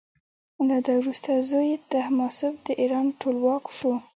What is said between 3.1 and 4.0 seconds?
ټولواک شو.